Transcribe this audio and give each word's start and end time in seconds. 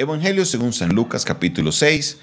Evangelio 0.00 0.46
según 0.46 0.72
San 0.72 0.94
Lucas 0.94 1.26
capítulo 1.26 1.72
6, 1.72 2.16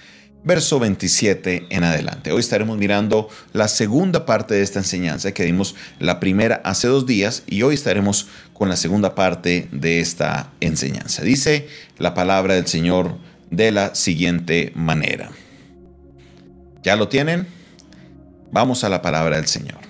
verso 0.43 0.79
27 0.79 1.67
en 1.69 1.83
adelante. 1.83 2.31
Hoy 2.31 2.39
estaremos 2.39 2.75
mirando 2.79 3.29
la 3.53 3.67
segunda 3.67 4.25
parte 4.25 4.55
de 4.55 4.63
esta 4.63 4.79
enseñanza 4.79 5.31
que 5.31 5.43
dimos 5.43 5.75
la 5.99 6.19
primera 6.19 6.59
hace 6.63 6.87
dos 6.87 7.05
días 7.05 7.43
y 7.45 7.61
hoy 7.61 7.75
estaremos 7.75 8.29
con 8.53 8.67
la 8.67 8.77
segunda 8.77 9.13
parte 9.13 9.67
de 9.71 9.99
esta 9.99 10.51
enseñanza. 10.59 11.21
Dice 11.21 11.67
la 11.99 12.15
palabra 12.15 12.55
del 12.55 12.65
Señor 12.65 13.15
de 13.51 13.71
la 13.71 13.93
siguiente 13.93 14.71
manera. 14.73 15.29
¿Ya 16.81 16.95
lo 16.95 17.09
tienen? 17.09 17.45
Vamos 18.51 18.83
a 18.83 18.89
la 18.89 19.03
palabra 19.03 19.35
del 19.35 19.45
Señor. 19.45 19.81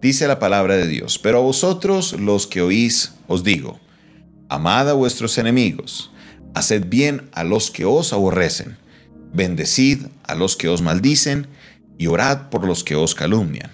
Dice 0.00 0.26
la 0.26 0.40
palabra 0.40 0.76
de 0.76 0.88
Dios, 0.88 1.20
pero 1.20 1.38
a 1.38 1.42
vosotros 1.42 2.14
los 2.14 2.48
que 2.48 2.62
oís 2.62 3.12
os 3.28 3.44
digo, 3.44 3.78
amad 4.50 4.90
a 4.90 4.92
vuestros 4.92 5.38
enemigos, 5.38 6.10
haced 6.54 6.86
bien 6.88 7.30
a 7.32 7.44
los 7.44 7.70
que 7.70 7.84
os 7.84 8.12
aborrecen, 8.12 8.76
bendecid 9.32 10.06
a 10.24 10.34
los 10.34 10.56
que 10.56 10.68
os 10.68 10.82
maldicen 10.82 11.46
y 11.96 12.08
orad 12.08 12.50
por 12.50 12.66
los 12.66 12.84
que 12.84 12.96
os 12.96 13.14
calumnian. 13.14 13.70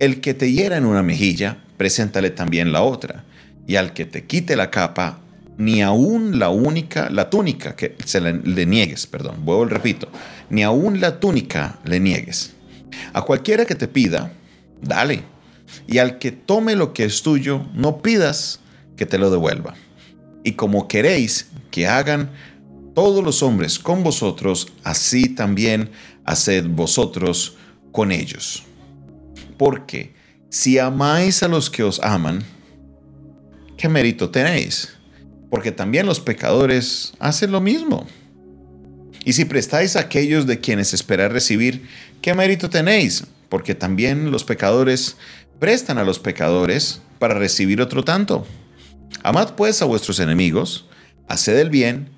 El 0.00 0.20
que 0.20 0.34
te 0.34 0.52
hiera 0.52 0.76
en 0.76 0.84
una 0.84 1.02
mejilla, 1.02 1.64
preséntale 1.76 2.30
también 2.30 2.72
la 2.72 2.82
otra, 2.82 3.24
y 3.66 3.76
al 3.76 3.92
que 3.94 4.04
te 4.04 4.24
quite 4.24 4.56
la 4.56 4.70
capa, 4.70 5.20
ni 5.56 5.82
aún 5.82 6.38
la 6.38 6.50
única, 6.50 7.08
la 7.10 7.30
túnica 7.30 7.76
que 7.76 7.96
se 8.04 8.20
le, 8.20 8.66
niegues, 8.66 9.06
perdón, 9.06 9.44
vuelvo 9.44 9.66
repito, 9.66 10.08
ni 10.50 10.64
aún 10.64 11.00
la 11.00 11.20
túnica 11.20 11.78
le 11.84 12.00
niegues. 12.00 12.52
A 13.12 13.22
cualquiera 13.22 13.64
que 13.64 13.76
te 13.76 13.86
pida, 13.86 14.32
dale 14.82 15.22
y 15.86 15.98
al 15.98 16.18
que 16.18 16.32
tome 16.32 16.74
lo 16.74 16.92
que 16.92 17.04
es 17.04 17.22
tuyo, 17.22 17.64
no 17.74 18.02
pidas 18.02 18.60
que 18.96 19.06
te 19.06 19.18
lo 19.18 19.30
devuelva. 19.30 19.74
Y 20.44 20.52
como 20.52 20.86
queréis 20.86 21.48
que 21.70 21.88
hagan 21.88 22.30
todos 22.94 23.24
los 23.24 23.42
hombres 23.42 23.78
con 23.80 24.04
vosotros, 24.04 24.68
así 24.84 25.28
también 25.28 25.90
haced 26.24 26.66
vosotros 26.68 27.56
con 27.90 28.12
ellos. 28.12 28.62
Porque 29.58 30.14
si 30.50 30.78
amáis 30.78 31.42
a 31.42 31.48
los 31.48 31.70
que 31.70 31.82
os 31.82 31.98
aman, 32.00 32.44
¿qué 33.76 33.88
mérito 33.88 34.30
tenéis? 34.30 34.94
Porque 35.50 35.72
también 35.72 36.06
los 36.06 36.20
pecadores 36.20 37.14
hacen 37.18 37.50
lo 37.50 37.60
mismo. 37.60 38.06
Y 39.24 39.32
si 39.32 39.46
prestáis 39.46 39.96
a 39.96 40.00
aquellos 40.00 40.46
de 40.46 40.60
quienes 40.60 40.92
esperáis 40.92 41.32
recibir, 41.32 41.88
¿qué 42.20 42.34
mérito 42.34 42.68
tenéis? 42.68 43.24
Porque 43.48 43.74
también 43.74 44.30
los 44.30 44.44
pecadores 44.44 45.16
prestan 45.58 45.98
a 45.98 46.04
los 46.04 46.18
pecadores 46.18 47.00
para 47.18 47.34
recibir 47.34 47.80
otro 47.80 48.04
tanto. 48.04 48.46
Amad 49.22 49.54
pues 49.54 49.80
a 49.82 49.84
vuestros 49.84 50.20
enemigos, 50.20 50.86
haced 51.28 51.58
el 51.58 51.70
bien 51.70 52.10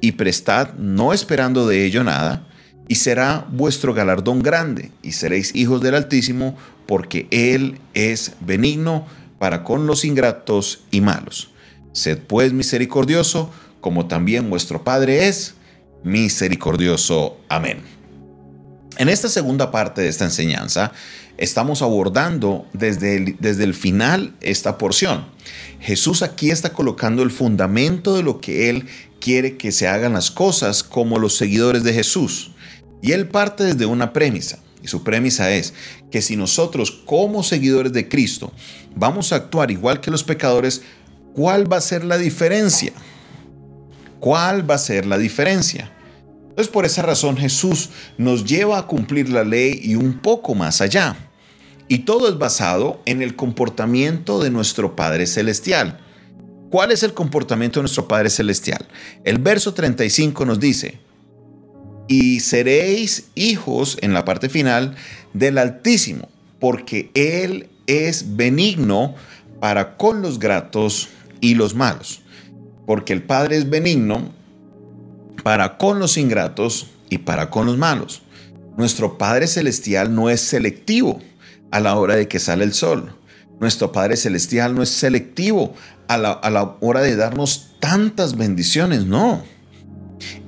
y 0.00 0.12
prestad 0.12 0.74
no 0.74 1.12
esperando 1.12 1.66
de 1.66 1.84
ello 1.84 2.04
nada, 2.04 2.46
y 2.88 2.96
será 2.96 3.46
vuestro 3.50 3.94
galardón 3.94 4.42
grande, 4.42 4.90
y 5.02 5.12
seréis 5.12 5.54
hijos 5.54 5.80
del 5.80 5.94
Altísimo, 5.94 6.56
porque 6.86 7.26
Él 7.30 7.80
es 7.94 8.34
benigno 8.40 9.06
para 9.38 9.64
con 9.64 9.86
los 9.86 10.04
ingratos 10.04 10.84
y 10.90 11.00
malos. 11.00 11.50
Sed 11.92 12.18
pues 12.26 12.52
misericordioso, 12.52 13.50
como 13.80 14.06
también 14.06 14.50
vuestro 14.50 14.84
Padre 14.84 15.28
es 15.28 15.54
misericordioso. 16.02 17.38
Amén. 17.48 17.78
En 18.96 19.08
esta 19.08 19.28
segunda 19.28 19.70
parte 19.70 20.02
de 20.02 20.08
esta 20.08 20.24
enseñanza, 20.24 20.92
estamos 21.36 21.82
abordando 21.82 22.66
desde 22.72 23.16
el, 23.16 23.36
desde 23.40 23.64
el 23.64 23.74
final 23.74 24.34
esta 24.40 24.78
porción. 24.78 25.26
Jesús 25.80 26.22
aquí 26.22 26.50
está 26.50 26.72
colocando 26.72 27.22
el 27.22 27.32
fundamento 27.32 28.16
de 28.16 28.22
lo 28.22 28.40
que 28.40 28.70
Él 28.70 28.86
quiere 29.20 29.56
que 29.56 29.72
se 29.72 29.88
hagan 29.88 30.12
las 30.12 30.30
cosas 30.30 30.84
como 30.84 31.18
los 31.18 31.36
seguidores 31.36 31.82
de 31.82 31.92
Jesús. 31.92 32.52
Y 33.02 33.12
Él 33.12 33.28
parte 33.28 33.64
desde 33.64 33.86
una 33.86 34.12
premisa. 34.12 34.60
Y 34.82 34.88
su 34.88 35.02
premisa 35.02 35.50
es 35.50 35.74
que 36.10 36.22
si 36.22 36.36
nosotros 36.36 36.90
como 36.90 37.42
seguidores 37.42 37.92
de 37.92 38.08
Cristo 38.08 38.52
vamos 38.94 39.32
a 39.32 39.36
actuar 39.36 39.70
igual 39.70 40.00
que 40.00 40.10
los 40.10 40.22
pecadores, 40.22 40.82
¿cuál 41.34 41.70
va 41.72 41.78
a 41.78 41.80
ser 41.80 42.04
la 42.04 42.18
diferencia? 42.18 42.92
¿Cuál 44.20 44.70
va 44.70 44.76
a 44.76 44.78
ser 44.78 45.06
la 45.06 45.18
diferencia? 45.18 45.90
Entonces 46.54 46.72
por 46.72 46.84
esa 46.84 47.02
razón 47.02 47.36
Jesús 47.36 47.90
nos 48.16 48.44
lleva 48.44 48.78
a 48.78 48.86
cumplir 48.86 49.28
la 49.28 49.42
ley 49.42 49.80
y 49.82 49.96
un 49.96 50.20
poco 50.20 50.54
más 50.54 50.80
allá. 50.80 51.16
Y 51.88 51.98
todo 52.00 52.28
es 52.28 52.38
basado 52.38 53.02
en 53.06 53.22
el 53.22 53.34
comportamiento 53.34 54.40
de 54.40 54.50
nuestro 54.50 54.94
Padre 54.94 55.26
Celestial. 55.26 55.98
¿Cuál 56.70 56.92
es 56.92 57.02
el 57.02 57.12
comportamiento 57.12 57.80
de 57.80 57.82
nuestro 57.82 58.06
Padre 58.06 58.30
Celestial? 58.30 58.86
El 59.24 59.38
verso 59.38 59.74
35 59.74 60.46
nos 60.46 60.60
dice, 60.60 61.00
y 62.06 62.38
seréis 62.38 63.30
hijos 63.34 63.98
en 64.00 64.14
la 64.14 64.24
parte 64.24 64.48
final 64.48 64.94
del 65.32 65.58
Altísimo, 65.58 66.28
porque 66.60 67.10
Él 67.14 67.68
es 67.88 68.36
benigno 68.36 69.16
para 69.58 69.96
con 69.96 70.22
los 70.22 70.38
gratos 70.38 71.08
y 71.40 71.56
los 71.56 71.74
malos. 71.74 72.22
Porque 72.86 73.12
el 73.12 73.24
Padre 73.24 73.56
es 73.56 73.68
benigno 73.68 74.32
para 75.44 75.76
con 75.76 76.00
los 76.00 76.16
ingratos 76.16 76.88
y 77.10 77.18
para 77.18 77.50
con 77.50 77.66
los 77.66 77.78
malos. 77.78 78.22
Nuestro 78.76 79.18
Padre 79.18 79.46
Celestial 79.46 80.12
no 80.12 80.30
es 80.30 80.40
selectivo 80.40 81.20
a 81.70 81.78
la 81.78 81.94
hora 81.96 82.16
de 82.16 82.26
que 82.26 82.40
sale 82.40 82.64
el 82.64 82.72
sol. 82.72 83.14
Nuestro 83.60 83.92
Padre 83.92 84.16
Celestial 84.16 84.74
no 84.74 84.82
es 84.82 84.88
selectivo 84.88 85.74
a 86.08 86.18
la, 86.18 86.76
hora 86.80 87.02
de 87.02 87.14
darnos 87.14 87.76
tantas 87.78 88.36
bendiciones, 88.36 89.04
no. 89.04 89.44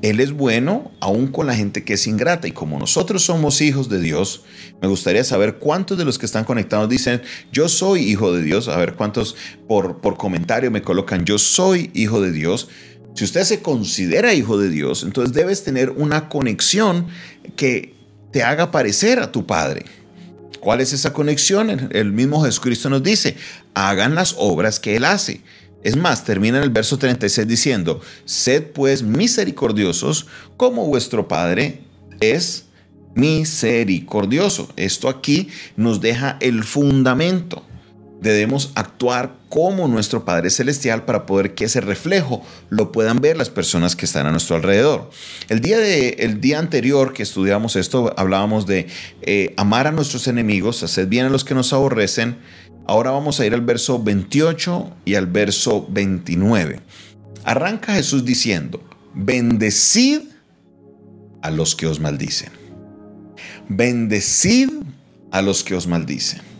Él 0.00 0.20
es 0.20 0.32
bueno 0.32 0.90
aún 1.00 1.26
con 1.26 1.46
la 1.46 1.54
gente 1.54 1.84
que 1.84 1.94
es 1.94 2.06
ingrata 2.06 2.48
y 2.48 2.52
como 2.52 2.78
nosotros 2.78 3.22
somos 3.22 3.60
hijos 3.60 3.88
de 3.90 4.00
Dios, 4.00 4.44
me 4.80 4.88
gustaría 4.88 5.24
saber 5.24 5.56
cuántos 5.56 5.98
de 5.98 6.04
los 6.04 6.18
que 6.18 6.26
están 6.26 6.44
conectados 6.44 6.88
dicen, 6.88 7.20
yo 7.52 7.68
soy 7.68 8.00
hijo 8.00 8.32
de 8.32 8.42
Dios, 8.42 8.68
a 8.68 8.76
ver 8.78 8.94
cuántos 8.94 9.36
por 9.68 10.16
comentario 10.16 10.70
me 10.70 10.82
colocan, 10.82 11.24
yo 11.24 11.38
soy 11.38 11.90
hijo 11.94 12.22
de 12.22 12.32
Dios. 12.32 12.68
Si 13.16 13.24
usted 13.24 13.44
se 13.44 13.62
considera 13.62 14.34
hijo 14.34 14.58
de 14.58 14.68
Dios, 14.68 15.02
entonces 15.02 15.34
debes 15.34 15.64
tener 15.64 15.88
una 15.90 16.28
conexión 16.28 17.06
que 17.56 17.94
te 18.30 18.42
haga 18.42 18.70
parecer 18.70 19.20
a 19.20 19.32
tu 19.32 19.46
Padre. 19.46 19.86
¿Cuál 20.60 20.82
es 20.82 20.92
esa 20.92 21.14
conexión? 21.14 21.88
El 21.92 22.12
mismo 22.12 22.44
Jesucristo 22.44 22.90
nos 22.90 23.02
dice, 23.02 23.36
hagan 23.72 24.14
las 24.14 24.34
obras 24.36 24.78
que 24.80 24.96
Él 24.96 25.06
hace. 25.06 25.40
Es 25.82 25.96
más, 25.96 26.24
termina 26.24 26.58
en 26.58 26.64
el 26.64 26.68
verso 26.68 26.98
36 26.98 27.48
diciendo, 27.48 28.02
sed 28.26 28.64
pues 28.74 29.02
misericordiosos 29.02 30.26
como 30.58 30.86
vuestro 30.86 31.26
Padre 31.26 31.84
es 32.20 32.66
misericordioso. 33.14 34.68
Esto 34.76 35.08
aquí 35.08 35.48
nos 35.74 36.02
deja 36.02 36.36
el 36.40 36.64
fundamento 36.64 37.65
debemos 38.20 38.72
actuar 38.74 39.36
como 39.48 39.88
nuestro 39.88 40.24
Padre 40.24 40.50
Celestial 40.50 41.04
para 41.04 41.26
poder 41.26 41.54
que 41.54 41.64
ese 41.64 41.80
reflejo 41.80 42.42
lo 42.70 42.92
puedan 42.92 43.20
ver 43.20 43.36
las 43.36 43.50
personas 43.50 43.96
que 43.96 44.06
están 44.06 44.26
a 44.26 44.30
nuestro 44.30 44.56
alrededor. 44.56 45.10
El 45.48 45.60
día, 45.60 45.78
de, 45.78 46.10
el 46.20 46.40
día 46.40 46.58
anterior 46.58 47.12
que 47.12 47.22
estudiamos 47.22 47.76
esto, 47.76 48.14
hablábamos 48.16 48.66
de 48.66 48.86
eh, 49.22 49.54
amar 49.56 49.86
a 49.86 49.92
nuestros 49.92 50.28
enemigos, 50.28 50.82
hacer 50.82 51.06
bien 51.06 51.26
a 51.26 51.30
los 51.30 51.44
que 51.44 51.54
nos 51.54 51.72
aborrecen. 51.72 52.38
Ahora 52.86 53.10
vamos 53.10 53.40
a 53.40 53.46
ir 53.46 53.54
al 53.54 53.62
verso 53.62 54.02
28 54.02 54.92
y 55.04 55.14
al 55.14 55.26
verso 55.26 55.86
29. 55.88 56.80
Arranca 57.44 57.94
Jesús 57.94 58.24
diciendo, 58.24 58.82
bendecid 59.14 60.20
a 61.42 61.50
los 61.50 61.76
que 61.76 61.86
os 61.86 62.00
maldicen. 62.00 62.50
Bendecid 63.68 64.70
a 65.30 65.42
los 65.42 65.62
que 65.64 65.74
os 65.74 65.86
maldicen. 65.86 66.55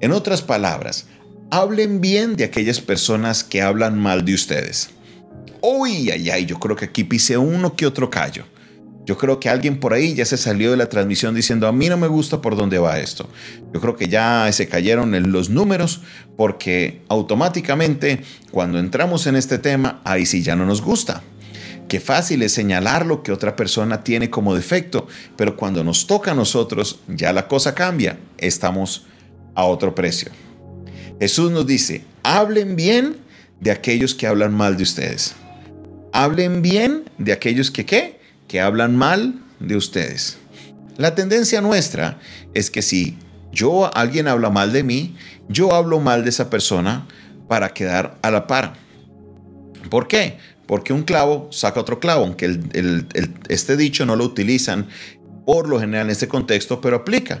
En 0.00 0.12
otras 0.12 0.42
palabras, 0.42 1.06
hablen 1.50 2.00
bien 2.00 2.36
de 2.36 2.44
aquellas 2.44 2.80
personas 2.80 3.42
que 3.42 3.62
hablan 3.62 3.98
mal 3.98 4.24
de 4.24 4.34
ustedes. 4.34 4.90
Uy, 5.60 6.10
ay, 6.10 6.30
ay, 6.30 6.46
yo 6.46 6.60
creo 6.60 6.76
que 6.76 6.84
aquí 6.84 7.02
pise 7.02 7.36
uno 7.36 7.74
que 7.74 7.84
otro 7.84 8.08
callo. 8.08 8.44
Yo 9.04 9.16
creo 9.18 9.40
que 9.40 9.48
alguien 9.48 9.80
por 9.80 9.94
ahí 9.94 10.14
ya 10.14 10.24
se 10.24 10.36
salió 10.36 10.70
de 10.70 10.76
la 10.76 10.88
transmisión 10.88 11.34
diciendo, 11.34 11.66
a 11.66 11.72
mí 11.72 11.88
no 11.88 11.96
me 11.96 12.06
gusta 12.06 12.40
por 12.40 12.54
dónde 12.54 12.78
va 12.78 13.00
esto. 13.00 13.28
Yo 13.72 13.80
creo 13.80 13.96
que 13.96 14.06
ya 14.06 14.48
se 14.52 14.68
cayeron 14.68 15.16
en 15.16 15.32
los 15.32 15.50
números 15.50 16.02
porque 16.36 17.00
automáticamente 17.08 18.22
cuando 18.52 18.78
entramos 18.78 19.26
en 19.26 19.34
este 19.34 19.58
tema, 19.58 20.00
ahí 20.04 20.26
sí 20.26 20.42
ya 20.42 20.54
no 20.54 20.64
nos 20.64 20.80
gusta. 20.80 21.22
Qué 21.88 21.98
fácil 21.98 22.42
es 22.42 22.52
señalar 22.52 23.06
lo 23.06 23.22
que 23.22 23.32
otra 23.32 23.56
persona 23.56 24.04
tiene 24.04 24.28
como 24.30 24.54
defecto, 24.54 25.08
pero 25.36 25.56
cuando 25.56 25.82
nos 25.82 26.06
toca 26.06 26.32
a 26.32 26.34
nosotros, 26.34 27.00
ya 27.08 27.32
la 27.32 27.48
cosa 27.48 27.74
cambia. 27.74 28.18
Estamos 28.36 29.07
a 29.58 29.64
otro 29.64 29.92
precio. 29.92 30.30
Jesús 31.18 31.50
nos 31.50 31.66
dice, 31.66 32.04
hablen 32.22 32.76
bien 32.76 33.16
de 33.58 33.72
aquellos 33.72 34.14
que 34.14 34.28
hablan 34.28 34.54
mal 34.54 34.76
de 34.76 34.84
ustedes. 34.84 35.34
Hablen 36.12 36.62
bien 36.62 37.10
de 37.18 37.32
aquellos 37.32 37.72
que 37.72 37.84
qué? 37.84 38.20
Que 38.46 38.60
hablan 38.60 38.94
mal 38.94 39.34
de 39.58 39.74
ustedes. 39.76 40.38
La 40.96 41.16
tendencia 41.16 41.60
nuestra 41.60 42.20
es 42.54 42.70
que 42.70 42.82
si 42.82 43.18
yo 43.50 43.92
alguien 43.96 44.28
habla 44.28 44.48
mal 44.48 44.72
de 44.72 44.84
mí, 44.84 45.16
yo 45.48 45.74
hablo 45.74 45.98
mal 45.98 46.22
de 46.22 46.30
esa 46.30 46.50
persona 46.50 47.08
para 47.48 47.70
quedar 47.70 48.16
a 48.22 48.30
la 48.30 48.46
par. 48.46 48.74
¿Por 49.90 50.06
qué? 50.06 50.38
Porque 50.68 50.92
un 50.92 51.02
clavo 51.02 51.48
saca 51.50 51.80
otro 51.80 51.98
clavo, 51.98 52.24
aunque 52.24 52.60
este 53.48 53.76
dicho 53.76 54.06
no 54.06 54.14
lo 54.14 54.24
utilizan 54.24 54.86
por 55.44 55.68
lo 55.68 55.80
general 55.80 56.06
en 56.06 56.10
este 56.12 56.28
contexto, 56.28 56.80
pero 56.80 56.94
aplica. 56.94 57.40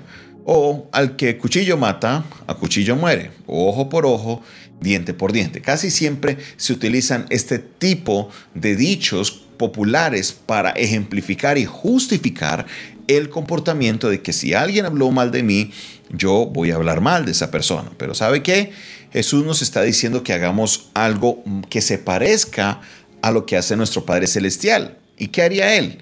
O 0.50 0.88
al 0.92 1.14
que 1.14 1.36
cuchillo 1.36 1.76
mata, 1.76 2.24
a 2.46 2.54
cuchillo 2.54 2.96
muere. 2.96 3.32
ojo 3.46 3.90
por 3.90 4.06
ojo, 4.06 4.40
diente 4.80 5.12
por 5.12 5.30
diente. 5.30 5.60
Casi 5.60 5.90
siempre 5.90 6.38
se 6.56 6.72
utilizan 6.72 7.26
este 7.28 7.58
tipo 7.58 8.30
de 8.54 8.74
dichos 8.74 9.30
populares 9.58 10.32
para 10.32 10.70
ejemplificar 10.70 11.58
y 11.58 11.66
justificar 11.66 12.64
el 13.08 13.28
comportamiento 13.28 14.08
de 14.08 14.22
que 14.22 14.32
si 14.32 14.54
alguien 14.54 14.86
habló 14.86 15.10
mal 15.10 15.32
de 15.32 15.42
mí, 15.42 15.70
yo 16.08 16.46
voy 16.46 16.70
a 16.70 16.76
hablar 16.76 17.02
mal 17.02 17.26
de 17.26 17.32
esa 17.32 17.50
persona. 17.50 17.90
Pero 17.98 18.14
¿sabe 18.14 18.42
qué? 18.42 18.72
Jesús 19.12 19.44
nos 19.44 19.60
está 19.60 19.82
diciendo 19.82 20.22
que 20.22 20.32
hagamos 20.32 20.88
algo 20.94 21.44
que 21.68 21.82
se 21.82 21.98
parezca 21.98 22.80
a 23.20 23.30
lo 23.32 23.44
que 23.44 23.58
hace 23.58 23.76
nuestro 23.76 24.06
Padre 24.06 24.26
Celestial. 24.26 24.96
¿Y 25.18 25.28
qué 25.28 25.42
haría 25.42 25.76
Él? 25.76 25.98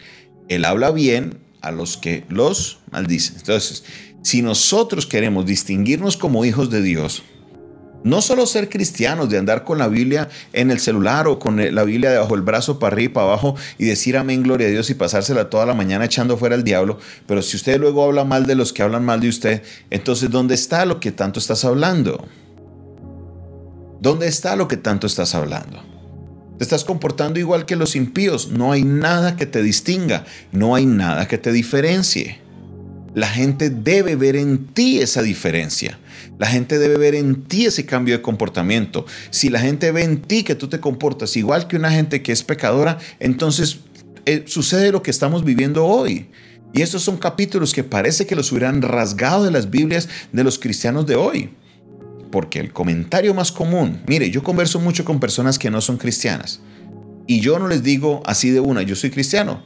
Él 0.49 0.65
habla 0.65 0.93
bien 0.93 1.41
a 1.63 1.73
los 1.73 1.97
que 1.97 2.25
los 2.29 2.79
maldicen. 2.93 3.35
Entonces, 3.39 3.83
si 4.27 4.43
nosotros 4.43 5.07
queremos 5.07 5.47
distinguirnos 5.47 6.17
como 6.17 6.45
hijos 6.45 6.69
de 6.69 6.83
Dios, 6.83 7.23
no 8.03 8.21
solo 8.21 8.45
ser 8.47 8.69
cristianos, 8.69 9.31
de 9.31 9.39
andar 9.39 9.63
con 9.63 9.79
la 9.79 9.87
Biblia 9.87 10.29
en 10.53 10.73
el 10.73 10.81
celular 10.81 11.29
o 11.29 11.39
con 11.39 11.73
la 11.73 11.85
Biblia 11.85 12.11
debajo 12.11 12.35
del 12.35 12.43
brazo 12.43 12.81
para 12.81 12.93
arriba 12.93 13.11
y 13.11 13.15
para 13.15 13.27
abajo 13.29 13.55
y 13.79 13.85
decir 13.85 14.17
amén, 14.17 14.43
gloria 14.43 14.67
a 14.67 14.71
Dios 14.71 14.91
y 14.91 14.95
pasársela 14.95 15.49
toda 15.49 15.65
la 15.65 15.75
mañana 15.75 16.07
echando 16.07 16.37
fuera 16.37 16.57
al 16.57 16.65
diablo. 16.65 16.99
Pero 17.29 17.41
si 17.41 17.57
usted 17.57 17.79
luego 17.79 18.03
habla 18.03 18.25
mal 18.25 18.47
de 18.47 18.57
los 18.57 18.73
que 18.73 18.83
hablan 18.83 19.05
mal 19.05 19.21
de 19.21 19.29
usted, 19.29 19.63
entonces 19.91 20.29
¿dónde 20.29 20.57
está 20.57 20.85
lo 20.87 20.99
que 20.99 21.13
tanto 21.13 21.39
estás 21.39 21.65
hablando? 21.65 22.27
¿Dónde 24.01 24.27
está 24.27 24.57
lo 24.57 24.67
que 24.67 24.77
tanto 24.77 25.07
estás 25.07 25.37
hablando? 25.37 25.85
Te 26.59 26.65
estás 26.65 26.83
comportando 26.83 27.39
igual 27.39 27.65
que 27.65 27.77
los 27.77 27.95
impíos. 27.95 28.49
No 28.49 28.73
hay 28.73 28.83
nada 28.83 29.37
que 29.37 29.47
te 29.47 29.63
distinga. 29.63 30.25
No 30.51 30.75
hay 30.75 30.85
nada 30.85 31.29
que 31.29 31.39
te 31.39 31.53
diferencie. 31.53 32.45
La 33.17 33.29
gente 33.29 33.71
debe 33.71 34.15
ver 34.15 34.37
en 34.37 34.67
ti 34.67 34.99
esa 34.99 35.23
diferencia. 35.23 35.99
La 36.39 36.47
gente 36.49 36.79
debe 36.79 36.99
ver 36.99 37.15
en 37.15 37.45
ti 37.45 37.65
ese 37.65 37.87
cambio 37.87 38.15
de 38.15 38.21
comportamiento. 38.21 39.07
Si 39.31 39.49
la 39.49 39.59
gente 39.59 39.91
ve 39.91 40.05
en 40.05 40.21
ti 40.21 40.43
que 40.43 40.55
tú 40.55 40.69
te 40.69 40.81
comportas 40.81 41.35
igual 41.39 41.67
que 41.67 41.77
una 41.77 41.91
gente 41.91 42.21
que 42.21 42.31
es 42.31 42.43
pecadora, 42.43 42.99
entonces 43.19 43.79
eh, 44.27 44.45
sucede 44.47 44.93
lo 44.93 45.03
que 45.03 45.11
estamos 45.11 45.45
viviendo 45.45 45.87
hoy. 45.87 46.29
Y 46.75 46.83
estos 46.83 47.05
son 47.05 47.17
capítulos 47.17 47.73
que 47.73 47.85
parece 47.85 48.27
que 48.27 48.37
los 48.37 48.53
hubieran 48.53 48.83
rasgado 48.83 49.45
de 49.45 49.51
las 49.51 49.71
Biblias 49.71 50.11
de 50.33 50.45
los 50.45 50.59
cristianos 50.59 51.07
de 51.07 51.17
hoy. 51.17 51.55
Porque 52.31 52.61
el 52.61 52.71
comentario 52.75 53.33
más 53.33 53.51
común, 53.51 54.03
mire, 54.07 54.31
yo 54.31 54.43
converso 54.43 54.79
mucho 54.79 55.07
con 55.07 55.21
personas 55.21 55.59
que 55.59 55.71
no 55.71 55.81
son 55.81 55.97
cristianas. 55.97 56.61
Y 57.27 57.41
yo 57.41 57.59
no 57.59 57.67
les 57.67 57.83
digo 57.83 58.23
así 58.27 58.51
de 58.51 58.61
una, 58.61 58.83
yo 58.83 58.95
soy 58.95 59.09
cristiano. 59.09 59.63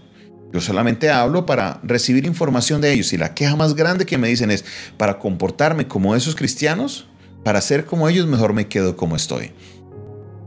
Yo 0.52 0.60
solamente 0.60 1.10
hablo 1.10 1.46
para 1.46 1.80
recibir 1.82 2.26
información 2.26 2.80
de 2.80 2.92
ellos. 2.92 3.12
Y 3.12 3.16
la 3.16 3.34
queja 3.34 3.56
más 3.56 3.74
grande 3.74 4.06
que 4.06 4.18
me 4.18 4.28
dicen 4.28 4.50
es, 4.50 4.64
para 4.96 5.18
comportarme 5.18 5.86
como 5.86 6.16
esos 6.16 6.34
cristianos, 6.34 7.06
para 7.44 7.60
ser 7.60 7.84
como 7.84 8.08
ellos, 8.08 8.26
mejor 8.26 8.52
me 8.52 8.66
quedo 8.66 8.96
como 8.96 9.16
estoy. 9.16 9.52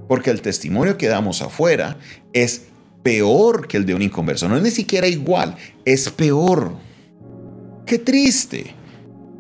Porque 0.08 0.30
el 0.30 0.42
testimonio 0.42 0.98
que 0.98 1.08
damos 1.08 1.42
afuera 1.42 1.98
es 2.34 2.64
peor 3.02 3.68
que 3.68 3.78
el 3.78 3.86
de 3.86 3.96
un 3.96 4.02
inconverso. 4.02 4.50
No 4.50 4.58
es 4.58 4.64
ni 4.64 4.72
siquiera 4.72 5.08
igual, 5.08 5.56
es 5.86 6.10
peor. 6.10 6.74
Qué 7.86 8.00
triste. 8.00 8.76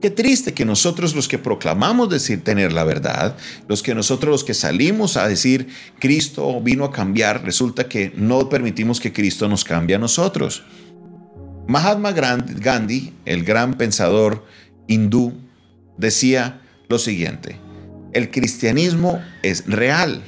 Qué 0.04 0.10
triste 0.10 0.54
que 0.54 0.66
nosotros 0.66 1.16
los 1.16 1.30
que 1.30 1.38
proclamamos 1.38 2.10
decir 2.10 2.44
tener 2.44 2.74
la 2.74 2.84
verdad, 2.84 3.38
los 3.70 3.82
que 3.82 3.96
nosotros 3.96 4.30
los 4.30 4.44
que 4.44 4.54
salimos 4.54 5.16
a 5.16 5.30
decir 5.30 5.70
Cristo 5.98 6.60
vino 6.60 6.84
a 6.84 6.92
cambiar, 6.92 7.46
resulta 7.46 7.88
que 7.88 8.12
no 8.18 8.50
permitimos 8.50 9.00
que 9.00 9.14
Cristo 9.14 9.48
nos 9.48 9.64
cambie 9.64 9.96
a 9.96 10.00
nosotros. 10.00 10.64
Mahatma 11.70 12.12
Gandhi, 12.12 13.14
el 13.24 13.46
gran 13.46 13.76
pensador 13.76 14.46
hindú, 14.88 15.36
decía 15.98 16.60
lo 16.90 17.00
siguiente, 17.00 17.56
el 18.12 18.30
cristianismo 18.30 19.22
es 19.42 19.66
real. 19.68 20.22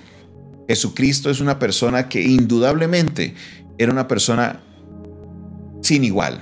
Jesucristo 0.69 1.30
es 1.30 1.42
una 1.42 1.60
persona 1.60 2.07
que 2.07 2.22
indudablemente 2.22 3.36
era 3.77 3.92
una 3.92 4.07
persona 4.07 4.62
sin 5.81 6.06
igual. 6.06 6.39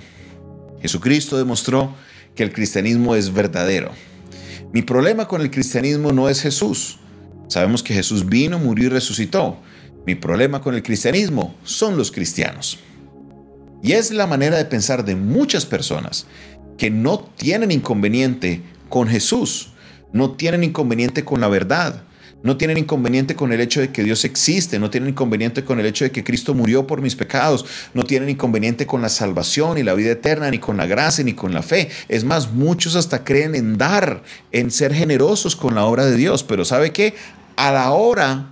Jesucristo 0.83 1.35
demostró 1.35 1.95
que 2.35 2.43
el 2.43 2.51
cristianismo 2.51 3.15
es 3.15 3.33
verdadero. 3.33 3.91
Mi 4.71 4.81
problema 4.81 5.27
con 5.27 5.41
el 5.41 5.51
cristianismo 5.51 6.11
no 6.11 6.29
es 6.29 6.41
Jesús. 6.41 6.99
Sabemos 7.47 7.83
que 7.83 7.93
Jesús 7.93 8.27
vino, 8.27 8.57
murió 8.57 8.87
y 8.87 8.89
resucitó. 8.89 9.57
Mi 10.05 10.15
problema 10.15 10.61
con 10.61 10.75
el 10.75 10.83
cristianismo 10.83 11.55
son 11.63 11.97
los 11.97 12.11
cristianos. 12.11 12.79
Y 13.81 13.91
es 13.91 14.11
la 14.11 14.27
manera 14.27 14.57
de 14.57 14.65
pensar 14.65 15.05
de 15.05 15.15
muchas 15.15 15.65
personas 15.65 16.25
que 16.77 16.89
no 16.89 17.19
tienen 17.19 17.71
inconveniente 17.71 18.61
con 18.89 19.07
Jesús, 19.07 19.73
no 20.11 20.31
tienen 20.31 20.63
inconveniente 20.63 21.23
con 21.23 21.41
la 21.41 21.47
verdad, 21.47 22.03
no 22.43 22.57
tienen 22.57 22.77
inconveniente 22.77 23.35
con 23.35 23.51
el 23.53 23.61
hecho 23.61 23.79
de 23.79 23.91
que 23.91 24.03
Dios 24.03 24.25
existe, 24.25 24.77
no 24.77 24.89
tienen 24.89 25.09
inconveniente 25.09 25.63
con 25.63 25.79
el 25.79 25.85
hecho 25.85 26.03
de 26.03 26.11
que 26.11 26.23
Cristo 26.23 26.53
murió 26.53 26.85
por 26.85 27.01
mis 27.01 27.15
pecados, 27.15 27.65
no 27.93 28.03
tienen 28.03 28.29
inconveniente 28.29 28.85
con 28.85 29.01
la 29.01 29.09
salvación 29.09 29.77
y 29.77 29.83
la 29.83 29.93
vida 29.93 30.11
eterna, 30.11 30.51
ni 30.51 30.59
con 30.59 30.77
la 30.77 30.85
gracia, 30.85 31.23
ni 31.23 31.33
con 31.33 31.53
la 31.53 31.63
fe. 31.63 31.89
Es 32.09 32.25
más, 32.25 32.51
muchos 32.51 32.95
hasta 32.95 33.23
creen 33.23 33.55
en 33.55 33.77
dar, 33.77 34.23
en 34.51 34.71
ser 34.71 34.93
generosos 34.93 35.55
con 35.55 35.73
la 35.73 35.85
obra 35.85 36.05
de 36.05 36.17
Dios, 36.17 36.43
pero 36.43 36.65
¿sabe 36.65 36.91
qué? 36.91 37.15
A 37.55 37.71
la 37.71 37.91
hora 37.91 38.49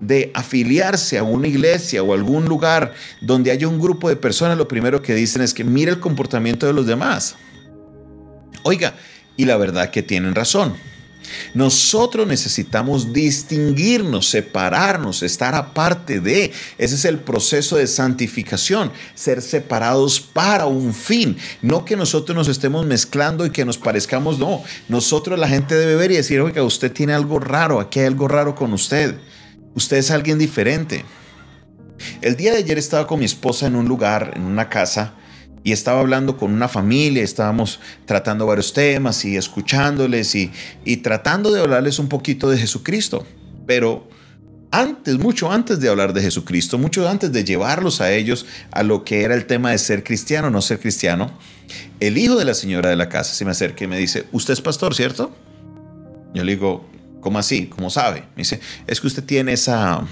de 0.00 0.30
afiliarse 0.34 1.18
a 1.18 1.24
una 1.24 1.48
iglesia 1.48 2.02
o 2.02 2.14
algún 2.14 2.44
lugar 2.44 2.94
donde 3.20 3.50
haya 3.50 3.66
un 3.66 3.80
grupo 3.80 4.08
de 4.08 4.16
personas, 4.16 4.56
lo 4.56 4.68
primero 4.68 5.02
que 5.02 5.14
dicen 5.14 5.42
es 5.42 5.54
que 5.54 5.64
mire 5.64 5.90
el 5.90 6.00
comportamiento 6.00 6.66
de 6.66 6.72
los 6.72 6.86
demás. 6.86 7.36
Oiga, 8.62 8.94
y 9.36 9.44
la 9.44 9.56
verdad 9.56 9.90
que 9.90 10.02
tienen 10.02 10.34
razón. 10.34 10.74
Nosotros 11.54 12.26
necesitamos 12.26 13.12
distinguirnos, 13.12 14.28
separarnos, 14.28 15.22
estar 15.22 15.54
aparte 15.54 16.20
de. 16.20 16.52
Ese 16.78 16.94
es 16.94 17.04
el 17.04 17.18
proceso 17.18 17.76
de 17.76 17.86
santificación, 17.86 18.92
ser 19.14 19.42
separados 19.42 20.20
para 20.20 20.66
un 20.66 20.94
fin. 20.94 21.36
No 21.62 21.84
que 21.84 21.96
nosotros 21.96 22.36
nos 22.36 22.48
estemos 22.48 22.86
mezclando 22.86 23.46
y 23.46 23.50
que 23.50 23.64
nos 23.64 23.78
parezcamos, 23.78 24.38
no. 24.38 24.62
Nosotros 24.88 25.38
la 25.38 25.48
gente 25.48 25.74
debe 25.74 25.96
ver 25.96 26.12
y 26.12 26.16
decir, 26.16 26.40
oiga, 26.40 26.62
usted 26.62 26.92
tiene 26.92 27.14
algo 27.14 27.38
raro, 27.38 27.80
aquí 27.80 28.00
hay 28.00 28.06
algo 28.06 28.28
raro 28.28 28.54
con 28.54 28.72
usted. 28.72 29.16
Usted 29.74 29.96
es 29.96 30.10
alguien 30.10 30.38
diferente. 30.38 31.04
El 32.20 32.36
día 32.36 32.52
de 32.52 32.58
ayer 32.58 32.78
estaba 32.78 33.06
con 33.06 33.18
mi 33.18 33.24
esposa 33.24 33.66
en 33.66 33.76
un 33.76 33.86
lugar, 33.86 34.32
en 34.36 34.42
una 34.42 34.68
casa, 34.68 35.14
y 35.64 35.72
estaba 35.72 36.00
hablando 36.00 36.36
con 36.36 36.52
una 36.52 36.68
familia, 36.68 37.22
estábamos 37.22 37.80
tratando 38.04 38.46
varios 38.46 38.74
temas 38.74 39.24
y 39.24 39.36
escuchándoles 39.36 40.34
y, 40.34 40.52
y 40.84 40.98
tratando 40.98 41.50
de 41.50 41.62
hablarles 41.62 41.98
un 41.98 42.08
poquito 42.08 42.50
de 42.50 42.58
Jesucristo. 42.58 43.26
Pero 43.66 44.06
antes, 44.70 45.18
mucho 45.18 45.50
antes 45.50 45.80
de 45.80 45.88
hablar 45.88 46.12
de 46.12 46.20
Jesucristo, 46.20 46.76
mucho 46.76 47.08
antes 47.08 47.32
de 47.32 47.44
llevarlos 47.44 48.02
a 48.02 48.12
ellos 48.12 48.44
a 48.72 48.82
lo 48.82 49.04
que 49.04 49.22
era 49.22 49.34
el 49.34 49.46
tema 49.46 49.70
de 49.70 49.78
ser 49.78 50.04
cristiano 50.04 50.48
o 50.48 50.50
no 50.50 50.60
ser 50.60 50.80
cristiano, 50.80 51.32
el 51.98 52.18
hijo 52.18 52.36
de 52.36 52.44
la 52.44 52.52
señora 52.52 52.90
de 52.90 52.96
la 52.96 53.08
casa 53.08 53.32
se 53.34 53.46
me 53.46 53.52
acerca 53.52 53.84
y 53.84 53.86
me 53.86 53.96
dice, 53.96 54.26
usted 54.32 54.52
es 54.52 54.60
pastor, 54.60 54.94
¿cierto? 54.94 55.34
Yo 56.34 56.44
le 56.44 56.52
digo, 56.52 56.86
¿cómo 57.22 57.38
así? 57.38 57.68
¿Cómo 57.68 57.88
sabe? 57.88 58.20
Me 58.36 58.42
dice, 58.42 58.60
es 58.86 59.00
que 59.00 59.06
usted 59.06 59.24
tiene 59.24 59.54
esa... 59.54 60.04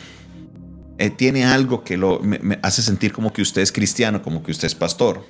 Eh, 0.98 1.10
tiene 1.10 1.44
algo 1.44 1.84
que 1.84 1.96
lo, 1.96 2.20
me 2.20 2.58
hace 2.62 2.80
sentir 2.80 3.12
como 3.12 3.32
que 3.32 3.42
usted 3.42 3.60
es 3.62 3.72
cristiano, 3.72 4.22
como 4.22 4.42
que 4.42 4.52
usted 4.52 4.66
es 4.66 4.74
pastor. 4.74 5.24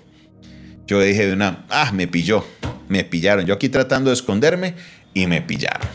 Yo 0.86 1.00
dije 1.00 1.26
de 1.26 1.32
una, 1.32 1.64
ah, 1.70 1.92
me 1.92 2.06
pilló, 2.08 2.44
me 2.88 3.04
pillaron. 3.04 3.46
Yo 3.46 3.54
aquí 3.54 3.68
tratando 3.68 4.10
de 4.10 4.14
esconderme 4.14 4.74
y 5.14 5.26
me 5.26 5.42
pillaron. 5.42 5.86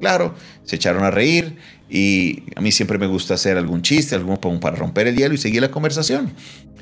Claro, 0.00 0.34
se 0.64 0.76
echaron 0.76 1.04
a 1.04 1.10
reír 1.10 1.56
y 1.88 2.44
a 2.54 2.60
mí 2.60 2.70
siempre 2.70 2.98
me 2.98 3.06
gusta 3.06 3.34
hacer 3.34 3.56
algún 3.56 3.82
chiste, 3.82 4.14
algo 4.14 4.38
para 4.60 4.76
romper 4.76 5.08
el 5.08 5.16
hielo 5.16 5.34
y 5.34 5.38
seguir 5.38 5.60
la 5.60 5.70
conversación. 5.70 6.32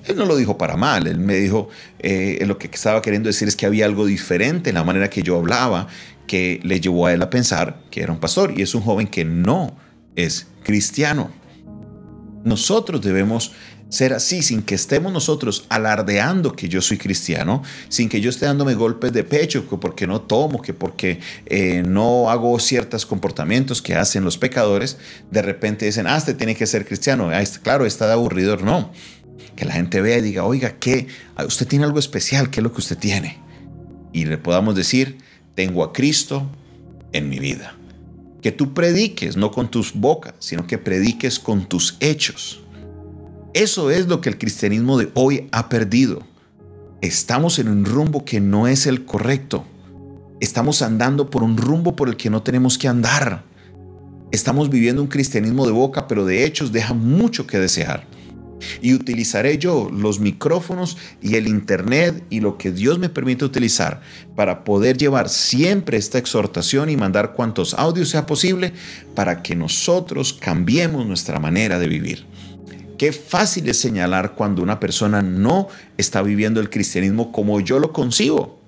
Él 0.04 0.16
no 0.16 0.24
lo 0.24 0.36
dijo 0.36 0.56
para 0.56 0.76
mal, 0.76 1.06
él 1.06 1.18
me 1.18 1.34
dijo, 1.34 1.68
eh, 1.98 2.42
lo 2.46 2.58
que 2.58 2.68
estaba 2.72 3.02
queriendo 3.02 3.28
decir 3.28 3.48
es 3.48 3.56
que 3.56 3.66
había 3.66 3.86
algo 3.86 4.06
diferente 4.06 4.70
en 4.70 4.74
la 4.74 4.84
manera 4.84 5.10
que 5.10 5.22
yo 5.22 5.36
hablaba 5.36 5.88
que 6.26 6.60
le 6.62 6.80
llevó 6.80 7.06
a 7.06 7.12
él 7.12 7.22
a 7.22 7.30
pensar 7.30 7.80
que 7.90 8.02
era 8.02 8.12
un 8.12 8.20
pastor 8.20 8.52
y 8.56 8.62
es 8.62 8.74
un 8.74 8.82
joven 8.82 9.06
que 9.06 9.24
no 9.24 9.76
es 10.14 10.46
cristiano. 10.62 11.30
Nosotros 12.44 13.00
debemos 13.00 13.52
ser 13.88 14.12
así, 14.12 14.42
sin 14.42 14.62
que 14.62 14.74
estemos 14.74 15.12
nosotros 15.12 15.64
alardeando 15.68 16.54
que 16.54 16.68
yo 16.68 16.82
soy 16.82 16.98
cristiano, 16.98 17.62
sin 17.88 18.08
que 18.08 18.20
yo 18.20 18.30
esté 18.30 18.46
dándome 18.46 18.74
golpes 18.74 19.12
de 19.12 19.24
pecho, 19.24 19.68
que 19.68 19.76
porque 19.76 20.06
no 20.06 20.20
tomo, 20.20 20.60
que 20.60 20.74
porque 20.74 21.20
eh, 21.46 21.82
no 21.86 22.30
hago 22.30 22.58
ciertos 22.58 23.06
comportamientos 23.06 23.82
que 23.82 23.94
hacen 23.94 24.24
los 24.24 24.38
pecadores, 24.38 24.98
de 25.30 25.42
repente 25.42 25.86
dicen, 25.86 26.06
ah, 26.06 26.16
usted 26.16 26.36
tiene 26.36 26.56
que 26.56 26.66
ser 26.66 26.84
cristiano. 26.84 27.30
Ah, 27.30 27.42
claro, 27.62 27.86
está 27.86 28.06
de 28.06 28.14
aburridor. 28.14 28.62
No. 28.62 28.92
Que 29.54 29.64
la 29.64 29.72
gente 29.72 30.00
vea 30.00 30.18
y 30.18 30.22
diga, 30.22 30.44
oiga, 30.44 30.76
¿qué? 30.78 31.06
Ah, 31.36 31.44
usted 31.44 31.66
tiene 31.66 31.84
algo 31.84 31.98
especial, 31.98 32.50
¿qué 32.50 32.60
es 32.60 32.64
lo 32.64 32.72
que 32.72 32.80
usted 32.80 32.98
tiene? 32.98 33.38
Y 34.12 34.24
le 34.24 34.38
podamos 34.38 34.74
decir, 34.74 35.18
tengo 35.54 35.84
a 35.84 35.92
Cristo 35.92 36.46
en 37.12 37.28
mi 37.28 37.38
vida. 37.38 37.76
Que 38.42 38.52
tú 38.52 38.74
prediques, 38.74 39.36
no 39.36 39.50
con 39.50 39.70
tus 39.70 39.94
bocas, 39.94 40.34
sino 40.40 40.66
que 40.66 40.78
prediques 40.78 41.38
con 41.38 41.66
tus 41.66 41.96
hechos 42.00 42.60
Eso 43.56 43.90
es 43.90 44.06
lo 44.06 44.20
que 44.20 44.28
el 44.28 44.36
cristianismo 44.36 44.98
de 44.98 45.08
hoy 45.14 45.48
ha 45.50 45.70
perdido. 45.70 46.20
Estamos 47.00 47.58
en 47.58 47.68
un 47.68 47.86
rumbo 47.86 48.22
que 48.22 48.38
no 48.38 48.68
es 48.68 48.86
el 48.86 49.06
correcto. 49.06 49.64
Estamos 50.40 50.82
andando 50.82 51.30
por 51.30 51.42
un 51.42 51.56
rumbo 51.56 51.96
por 51.96 52.10
el 52.10 52.18
que 52.18 52.28
no 52.28 52.42
tenemos 52.42 52.76
que 52.76 52.86
andar. 52.86 53.44
Estamos 54.30 54.68
viviendo 54.68 55.00
un 55.00 55.08
cristianismo 55.08 55.64
de 55.64 55.72
boca, 55.72 56.06
pero 56.06 56.26
de 56.26 56.44
hechos 56.44 56.70
deja 56.70 56.92
mucho 56.92 57.46
que 57.46 57.58
desear. 57.58 58.04
Y 58.82 58.92
utilizaré 58.92 59.56
yo 59.56 59.88
los 59.90 60.20
micrófonos 60.20 60.98
y 61.22 61.36
el 61.36 61.48
internet 61.48 62.24
y 62.28 62.40
lo 62.40 62.58
que 62.58 62.72
Dios 62.72 62.98
me 62.98 63.08
permite 63.08 63.46
utilizar 63.46 64.02
para 64.34 64.64
poder 64.64 64.98
llevar 64.98 65.30
siempre 65.30 65.96
esta 65.96 66.18
exhortación 66.18 66.90
y 66.90 66.98
mandar 66.98 67.32
cuantos 67.32 67.72
audios 67.72 68.10
sea 68.10 68.26
posible 68.26 68.74
para 69.14 69.42
que 69.42 69.56
nosotros 69.56 70.34
cambiemos 70.34 71.06
nuestra 71.06 71.40
manera 71.40 71.78
de 71.78 71.88
vivir. 71.88 72.26
Qué 72.98 73.12
fácil 73.12 73.68
es 73.68 73.78
señalar 73.78 74.34
cuando 74.34 74.62
una 74.62 74.80
persona 74.80 75.20
no 75.22 75.68
está 75.98 76.22
viviendo 76.22 76.60
el 76.60 76.70
cristianismo 76.70 77.30
como 77.30 77.60
yo 77.60 77.78
lo 77.78 77.92
concibo. 77.92 78.58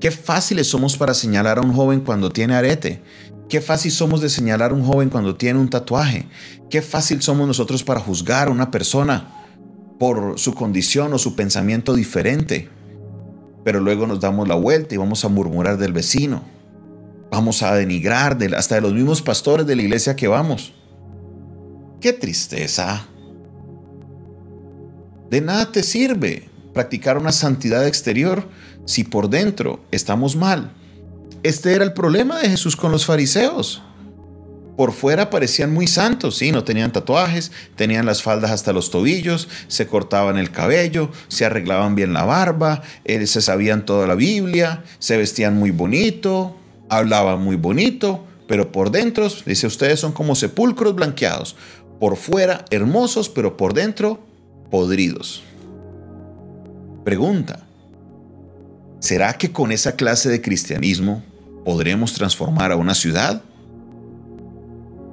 Qué 0.00 0.10
fáciles 0.10 0.68
somos 0.68 0.96
para 0.96 1.12
señalar 1.12 1.58
a 1.58 1.60
un 1.60 1.74
joven 1.74 2.00
cuando 2.00 2.30
tiene 2.30 2.54
arete. 2.54 3.02
Qué 3.48 3.60
fácil 3.60 3.90
somos 3.90 4.20
de 4.20 4.28
señalar 4.28 4.70
a 4.70 4.74
un 4.74 4.84
joven 4.84 5.10
cuando 5.10 5.36
tiene 5.36 5.58
un 5.58 5.68
tatuaje. 5.68 6.26
Qué 6.70 6.80
fácil 6.80 7.20
somos 7.20 7.46
nosotros 7.46 7.82
para 7.82 8.00
juzgar 8.00 8.48
a 8.48 8.50
una 8.50 8.70
persona 8.70 9.34
por 9.98 10.38
su 10.38 10.54
condición 10.54 11.12
o 11.12 11.18
su 11.18 11.34
pensamiento 11.34 11.94
diferente. 11.94 12.70
Pero 13.64 13.80
luego 13.80 14.06
nos 14.06 14.20
damos 14.20 14.48
la 14.48 14.54
vuelta 14.54 14.94
y 14.94 14.98
vamos 14.98 15.24
a 15.24 15.28
murmurar 15.28 15.76
del 15.76 15.92
vecino. 15.92 16.42
Vamos 17.30 17.62
a 17.62 17.74
denigrar 17.74 18.38
hasta 18.56 18.76
de 18.76 18.80
los 18.80 18.94
mismos 18.94 19.20
pastores 19.20 19.66
de 19.66 19.76
la 19.76 19.82
iglesia 19.82 20.16
que 20.16 20.28
vamos. 20.28 20.72
¡Qué 22.00 22.12
tristeza! 22.12 23.06
De 25.30 25.40
nada 25.40 25.72
te 25.72 25.82
sirve 25.82 26.48
practicar 26.72 27.18
una 27.18 27.32
santidad 27.32 27.86
exterior 27.86 28.48
si 28.84 29.02
por 29.02 29.28
dentro 29.28 29.80
estamos 29.90 30.36
mal. 30.36 30.72
Este 31.42 31.74
era 31.74 31.84
el 31.84 31.92
problema 31.92 32.38
de 32.38 32.50
Jesús 32.50 32.76
con 32.76 32.92
los 32.92 33.04
fariseos. 33.04 33.82
Por 34.76 34.92
fuera 34.92 35.28
parecían 35.28 35.74
muy 35.74 35.88
santos, 35.88 36.36
sí, 36.36 36.52
no 36.52 36.62
tenían 36.62 36.92
tatuajes, 36.92 37.50
tenían 37.74 38.06
las 38.06 38.22
faldas 38.22 38.52
hasta 38.52 38.72
los 38.72 38.92
tobillos, 38.92 39.48
se 39.66 39.88
cortaban 39.88 40.38
el 40.38 40.52
cabello, 40.52 41.10
se 41.26 41.44
arreglaban 41.44 41.96
bien 41.96 42.12
la 42.12 42.22
barba, 42.24 42.82
eh, 43.04 43.26
se 43.26 43.42
sabían 43.42 43.84
toda 43.84 44.06
la 44.06 44.14
Biblia, 44.14 44.84
se 45.00 45.16
vestían 45.16 45.56
muy 45.56 45.72
bonito, 45.72 46.56
hablaban 46.88 47.42
muy 47.42 47.56
bonito, 47.56 48.24
pero 48.48 48.72
por 48.72 48.90
dentro, 48.90 49.28
dice, 49.44 49.66
ustedes 49.66 50.00
son 50.00 50.12
como 50.12 50.34
sepulcros 50.34 50.94
blanqueados, 50.94 51.54
por 51.98 52.16
fuera 52.16 52.64
hermosos, 52.70 53.28
pero 53.28 53.56
por 53.56 53.74
dentro 53.74 54.20
podridos. 54.70 55.42
Pregunta, 57.04 57.66
¿será 59.00 59.34
que 59.34 59.52
con 59.52 59.72
esa 59.72 59.96
clase 59.96 60.28
de 60.28 60.40
cristianismo 60.40 61.22
podremos 61.64 62.12
transformar 62.12 62.72
a 62.72 62.76
una 62.76 62.94
ciudad? 62.94 63.42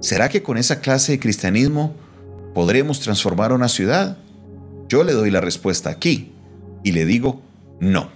¿Será 0.02 0.30
que 0.30 0.44
con 0.44 0.58
esa 0.58 0.82
clase 0.82 1.14
de 1.14 1.20
cristianismo 1.20 1.94
podremos 2.54 3.00
transformar 3.00 3.52
a 3.52 3.56
una 3.56 3.70
ciudad? 3.70 4.18
Yo 4.88 5.04
le 5.04 5.14
doy 5.14 5.32
la 5.32 5.42
respuesta 5.42 5.90
aquí 5.90 6.32
y 6.84 6.92
le 6.92 7.06
digo 7.06 7.42
no. 7.80 8.10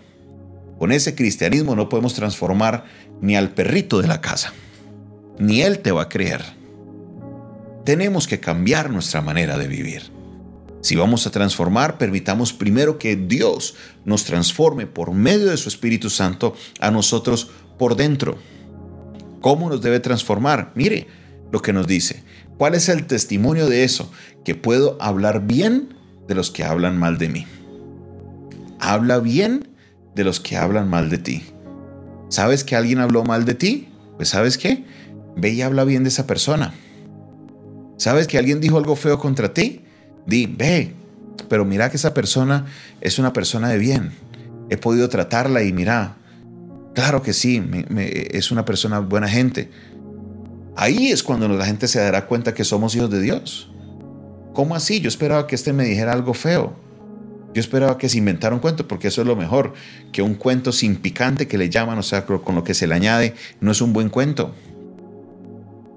Con 0.78 0.92
ese 0.92 1.16
cristianismo 1.16 1.76
no 1.76 1.90
podemos 1.90 2.14
transformar 2.14 2.86
ni 3.22 3.36
al 3.36 3.50
perrito 3.50 4.02
de 4.02 4.08
la 4.08 4.22
casa. 4.22 4.54
Ni 5.40 5.62
él 5.62 5.80
te 5.80 5.92
va 5.92 6.04
a 6.04 6.10
creer 6.10 6.59
tenemos 7.90 8.28
que 8.28 8.40
cambiar 8.40 8.92
nuestra 8.92 9.20
manera 9.20 9.58
de 9.58 9.68
vivir. 9.68 10.12
Si 10.82 10.96
vamos 10.96 11.26
a 11.26 11.32
transformar, 11.32 11.98
permitamos 11.98 12.54
primero 12.54 13.00
que 13.00 13.16
Dios 13.16 13.74
nos 14.06 14.26
transforme 14.26 14.86
por 14.86 15.12
medio 15.12 15.48
de 15.48 15.58
su 15.58 15.70
Espíritu 15.70 16.12
Santo 16.12 16.56
a 16.80 16.92
nosotros 16.92 17.50
por 17.80 17.96
dentro. 17.96 18.38
¿Cómo 19.42 19.72
nos 19.72 19.82
debe 19.82 20.00
transformar? 20.00 20.72
Mire 20.76 21.08
lo 21.52 21.64
que 21.64 21.74
nos 21.74 21.88
dice. 21.88 22.24
¿Cuál 22.60 22.76
es 22.76 22.90
el 22.90 23.08
testimonio 23.08 23.66
de 23.66 23.84
eso? 23.84 24.12
Que 24.46 24.54
puedo 24.54 24.96
hablar 25.02 25.48
bien 25.48 25.96
de 26.28 26.36
los 26.36 26.52
que 26.52 26.64
hablan 26.64 26.96
mal 26.96 27.18
de 27.18 27.30
mí. 27.30 27.48
Habla 28.80 29.18
bien 29.18 29.68
de 30.14 30.26
los 30.26 30.40
que 30.40 30.58
hablan 30.58 30.92
mal 30.92 31.10
de 31.10 31.18
ti. 31.18 31.42
¿Sabes 32.28 32.64
que 32.64 32.76
alguien 32.76 33.00
habló 33.00 33.24
mal 33.24 33.46
de 33.46 33.56
ti? 33.56 33.88
Pues 34.18 34.30
sabes 34.30 34.60
qué? 34.60 34.86
Ve 35.36 35.50
y 35.50 35.64
habla 35.64 35.86
bien 35.86 36.04
de 36.04 36.10
esa 36.10 36.28
persona. 36.28 36.76
¿Sabes 38.00 38.28
que 38.28 38.38
alguien 38.38 38.62
dijo 38.62 38.78
algo 38.78 38.96
feo 38.96 39.20
contra 39.20 39.54
ti? 39.54 39.82
Di, 40.26 40.46
ve, 40.46 40.94
pero 41.50 41.66
mira 41.66 41.90
que 41.90 41.98
esa 41.98 42.14
persona 42.14 42.66
es 43.02 43.20
una 43.20 43.34
persona 43.34 43.68
de 43.68 43.78
bien. 43.78 44.14
He 44.70 44.78
podido 44.78 45.10
tratarla 45.10 45.64
y 45.64 45.74
mira, 45.74 46.16
claro 46.96 47.22
que 47.22 47.34
sí, 47.34 47.62
es 48.32 48.52
una 48.52 48.64
persona 48.64 49.00
buena 49.00 49.28
gente. 49.28 49.70
Ahí 50.78 51.10
es 51.10 51.24
cuando 51.24 51.50
la 51.50 51.66
gente 51.66 51.90
se 51.90 52.00
dará 52.00 52.26
cuenta 52.26 52.54
que 52.54 52.64
somos 52.64 52.96
hijos 52.96 53.10
de 53.10 53.20
Dios. 53.20 53.70
¿Cómo 54.54 54.76
así? 54.76 55.02
Yo 55.02 55.10
esperaba 55.10 55.46
que 55.46 55.56
este 55.56 55.74
me 55.74 55.84
dijera 55.84 56.14
algo 56.14 56.34
feo. 56.34 56.74
Yo 57.54 57.60
esperaba 57.60 57.98
que 57.98 58.08
se 58.08 58.18
inventara 58.18 58.56
un 58.56 58.62
cuento, 58.62 58.88
porque 58.88 59.10
eso 59.10 59.20
es 59.20 59.28
lo 59.28 59.36
mejor, 59.36 59.74
que 60.14 60.22
un 60.22 60.36
cuento 60.36 60.72
sin 60.72 60.96
picante 60.96 61.50
que 61.50 61.58
le 61.58 61.70
llaman, 61.70 61.98
o 61.98 62.04
sea, 62.04 62.26
con 62.26 62.56
lo 62.56 62.64
que 62.64 62.74
se 62.74 62.88
le 62.88 62.96
añade, 62.96 63.34
no 63.60 63.72
es 63.74 63.82
un 63.82 63.92
buen 63.92 64.08
cuento. 64.08 64.56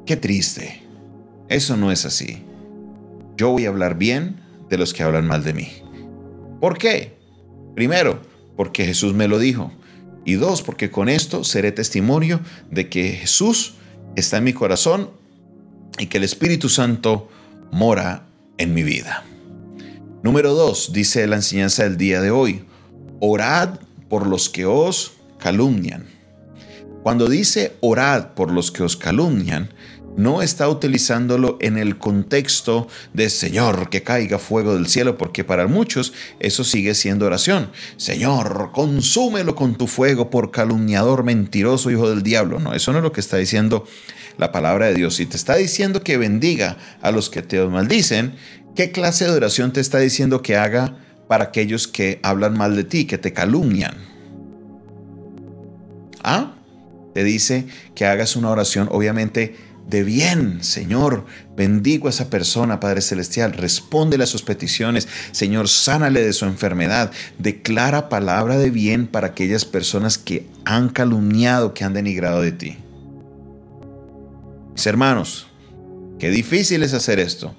Qué 0.05 0.17
triste. 0.17 0.82
Eso 1.53 1.77
no 1.77 1.93
es 1.93 2.07
así. 2.07 2.43
Yo 3.37 3.51
voy 3.51 3.67
a 3.67 3.69
hablar 3.69 3.99
bien 3.99 4.41
de 4.71 4.79
los 4.79 4.95
que 4.95 5.03
hablan 5.03 5.27
mal 5.27 5.45
de 5.45 5.53
mí. 5.53 5.69
¿Por 6.63 6.79
qué? 6.79 7.19
Primero, 7.75 8.23
porque 8.57 8.87
Jesús 8.87 9.13
me 9.13 9.29
lo 9.29 9.39
dijo. 9.39 9.71
Y 10.25 10.35
dos, 10.35 10.63
porque 10.63 10.91
con 10.91 11.11
esto 11.11 11.45
seré 11.45 11.71
testimonio 11.71 12.41
de 12.71 12.89
que 12.89 13.13
Jesús 13.13 13.75
está 14.17 14.39
en 14.39 14.45
mi 14.45 14.55
corazón 14.55 15.11
y 15.99 16.07
que 16.07 16.17
el 16.17 16.25
Espíritu 16.25 16.71
Santo 16.71 17.29
mora 17.71 18.27
en 18.57 18.73
mi 18.73 18.83
vida. 18.83 19.23
Número 20.23 20.55
dos, 20.55 20.95
dice 20.95 21.27
la 21.27 21.37
enseñanza 21.37 21.83
del 21.83 21.99
día 21.99 22.23
de 22.23 22.31
hoy, 22.31 22.65
orad 23.21 23.81
por 24.09 24.27
los 24.27 24.49
que 24.49 24.65
os 24.65 25.13
calumnian. 25.39 26.07
Cuando 27.03 27.29
dice 27.29 27.77
orad 27.81 28.29
por 28.29 28.53
los 28.53 28.71
que 28.71 28.85
os 28.85 28.97
calumnian, 28.97 29.69
no 30.17 30.43
está 30.43 30.69
utilizándolo 30.69 31.57
en 31.61 31.79
el 31.79 31.99
contexto 31.99 32.89
de 33.13 33.31
Señor, 33.31 33.89
que 33.89 34.03
caiga 34.03 34.39
fuego 34.39 34.75
del 34.75 34.87
cielo, 34.89 35.17
porque 35.17 35.45
para 35.45 35.67
muchos 35.67 36.13
eso 36.41 36.65
sigue 36.65 36.95
siendo 36.95 37.27
oración. 37.27 37.71
Señor, 37.97 38.71
consúmelo 38.73 39.55
con 39.55 39.77
tu 39.77 39.87
fuego 39.87 40.31
por 40.31 40.51
calumniador, 40.51 41.25
mentiroso, 41.25 41.91
hijo 41.91 42.11
del 42.11 42.23
diablo. 42.23 42.61
No, 42.61 42.75
eso 42.75 42.93
no 42.93 42.99
es 42.99 43.05
lo 43.05 43.13
que 43.13 43.21
está 43.21 43.37
diciendo 43.37 43.87
la 44.39 44.53
palabra 44.53 44.87
de 44.87 44.95
Dios. 44.95 45.17
Si 45.17 45.27
te 45.27 45.37
está 45.37 45.57
diciendo 45.57 46.03
que 46.03 46.17
bendiga 46.17 46.77
a 47.01 47.11
los 47.11 47.31
que 47.31 47.43
te 47.43 47.63
maldicen, 47.67 48.35
¿qué 48.75 48.93
clase 48.93 49.25
de 49.25 49.33
oración 49.33 49.73
te 49.73 49.81
está 49.81 49.99
diciendo 49.99 50.43
que 50.43 50.57
haga 50.57 50.97
para 51.29 51.45
aquellos 51.45 51.89
que 51.89 52.21
hablan 52.23 52.57
mal 52.57 52.77
de 52.77 52.85
ti, 52.85 53.05
que 53.07 53.19
te 53.19 53.33
calumnian? 53.33 53.95
¿Ah? 56.23 56.55
Te 57.15 57.25
dice 57.25 57.67
que 57.95 58.07
hagas 58.07 58.37
una 58.37 58.51
oración, 58.51 58.89
obviamente, 58.91 59.57
de 59.89 60.05
bien, 60.05 60.63
Señor. 60.63 61.27
Bendigo 61.57 62.07
a 62.07 62.11
esa 62.11 62.31
persona, 62.31 62.81
Padre 62.81 63.03
Celestial. 63.03 63.53
Respóndele 63.53 64.25
a 64.25 64.27
sus 64.27 64.43
peticiones. 64.43 65.09
Señor, 65.33 65.69
sánale 65.69 66.23
de 66.23 66.33
su 66.33 66.47
enfermedad. 66.47 67.11
Declara 67.39 68.09
palabra 68.09 68.59
de 68.59 68.71
bien 68.71 69.07
para 69.07 69.29
aquellas 69.29 69.65
personas 69.65 70.19
que 70.19 70.47
han 70.65 70.89
calumniado, 70.89 71.75
que 71.75 71.85
han 71.85 71.93
denigrado 71.93 72.41
de 72.41 72.53
ti. 72.53 72.77
Mis 74.73 74.87
hermanos, 74.87 75.49
qué 76.19 76.31
difícil 76.31 76.83
es 76.83 76.95
hacer 76.95 77.19
esto. 77.19 77.55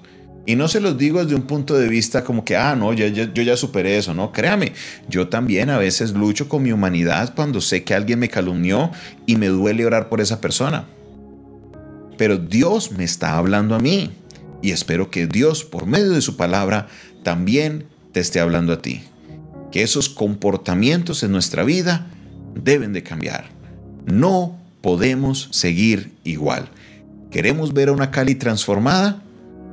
Y 0.46 0.56
no 0.56 0.68
se 0.68 0.80
los 0.80 0.98
digo 0.98 1.22
desde 1.22 1.36
un 1.36 1.42
punto 1.42 1.74
de 1.74 1.88
vista 1.88 2.22
como 2.22 2.44
que, 2.44 2.56
ah, 2.56 2.74
no, 2.76 2.92
yo, 2.92 3.06
yo, 3.06 3.32
yo, 3.32 3.42
ya 3.42 3.56
superé 3.56 3.96
eso, 3.96 4.12
no, 4.12 4.30
créame, 4.30 4.74
yo 5.08 5.28
también 5.28 5.70
a 5.70 5.78
veces 5.78 6.12
lucho 6.12 6.50
con 6.50 6.62
mi 6.62 6.70
humanidad 6.70 7.32
cuando 7.34 7.62
sé 7.62 7.82
que 7.82 7.94
alguien 7.94 8.18
me 8.18 8.28
calumnió 8.28 8.90
y 9.24 9.36
me 9.36 9.46
duele 9.46 9.86
orar 9.86 10.10
por 10.10 10.20
esa 10.20 10.42
persona. 10.42 10.86
Pero 12.16 12.38
Dios 12.38 12.92
me 12.92 13.04
está 13.04 13.36
hablando 13.36 13.74
a 13.74 13.78
mí 13.78 14.10
y 14.62 14.70
espero 14.70 15.10
que 15.10 15.26
Dios, 15.26 15.64
por 15.64 15.86
medio 15.86 16.10
de 16.10 16.20
su 16.20 16.36
palabra, 16.36 16.88
también 17.22 17.86
te 18.12 18.20
esté 18.20 18.40
hablando 18.40 18.72
a 18.72 18.80
ti. 18.80 19.02
Que 19.72 19.82
esos 19.82 20.08
comportamientos 20.08 21.22
en 21.22 21.32
nuestra 21.32 21.64
vida 21.64 22.06
deben 22.54 22.92
de 22.92 23.02
cambiar. 23.02 23.46
No 24.06 24.56
podemos 24.80 25.48
seguir 25.50 26.12
igual. 26.24 26.68
¿Queremos 27.30 27.72
ver 27.74 27.88
a 27.88 27.92
una 27.92 28.10
Cali 28.10 28.36
transformada? 28.36 29.22